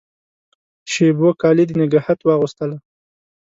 شېبو 0.91 1.29
کالي 1.41 1.63
د 1.69 1.71
نګهت 1.81 2.19
واغوستله 2.23 2.77